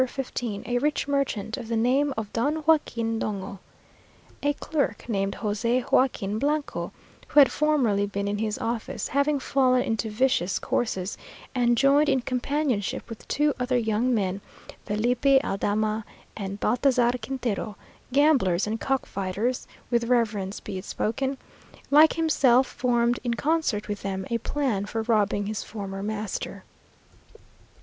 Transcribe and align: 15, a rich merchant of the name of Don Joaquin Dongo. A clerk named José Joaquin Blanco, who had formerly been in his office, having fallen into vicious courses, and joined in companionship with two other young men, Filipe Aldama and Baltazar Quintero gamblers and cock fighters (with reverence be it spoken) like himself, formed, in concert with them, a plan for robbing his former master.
15, 0.07 0.63
a 0.65 0.79
rich 0.79 1.07
merchant 1.07 1.57
of 1.57 1.67
the 1.67 1.77
name 1.77 2.11
of 2.17 2.33
Don 2.33 2.63
Joaquin 2.65 3.19
Dongo. 3.19 3.59
A 4.41 4.53
clerk 4.53 5.07
named 5.07 5.33
José 5.41 5.91
Joaquin 5.91 6.39
Blanco, 6.39 6.91
who 7.27 7.39
had 7.39 7.51
formerly 7.51 8.07
been 8.07 8.27
in 8.27 8.39
his 8.39 8.57
office, 8.57 9.09
having 9.09 9.39
fallen 9.39 9.83
into 9.83 10.09
vicious 10.09 10.57
courses, 10.57 11.19
and 11.53 11.77
joined 11.77 12.09
in 12.09 12.21
companionship 12.21 13.07
with 13.09 13.27
two 13.27 13.53
other 13.59 13.77
young 13.77 14.11
men, 14.11 14.41
Filipe 14.87 15.43
Aldama 15.45 16.03
and 16.35 16.59
Baltazar 16.59 17.11
Quintero 17.21 17.77
gamblers 18.11 18.65
and 18.65 18.79
cock 18.81 19.05
fighters 19.05 19.67
(with 19.91 20.05
reverence 20.05 20.59
be 20.59 20.79
it 20.79 20.85
spoken) 20.85 21.37
like 21.91 22.13
himself, 22.13 22.65
formed, 22.65 23.19
in 23.23 23.35
concert 23.35 23.87
with 23.87 24.01
them, 24.01 24.25
a 24.31 24.39
plan 24.39 24.87
for 24.87 25.03
robbing 25.03 25.45
his 25.45 25.63
former 25.63 26.01
master. 26.01 26.63